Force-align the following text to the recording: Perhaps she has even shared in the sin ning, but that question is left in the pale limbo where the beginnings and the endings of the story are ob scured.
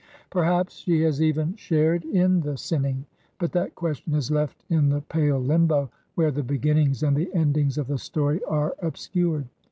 Perhaps 0.31 0.77
she 0.77 1.01
has 1.01 1.21
even 1.21 1.55
shared 1.57 2.03
in 2.05 2.39
the 2.39 2.57
sin 2.57 2.81
ning, 2.81 3.05
but 3.37 3.51
that 3.51 3.75
question 3.75 4.15
is 4.15 4.31
left 4.31 4.63
in 4.67 4.89
the 4.89 5.01
pale 5.01 5.37
limbo 5.37 5.91
where 6.15 6.31
the 6.31 6.41
beginnings 6.41 7.03
and 7.03 7.15
the 7.15 7.31
endings 7.35 7.77
of 7.77 7.85
the 7.85 7.99
story 7.99 8.43
are 8.45 8.73
ob 8.81 8.95
scured. 8.97 9.45